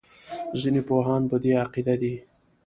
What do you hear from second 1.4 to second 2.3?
دې عقیده دي.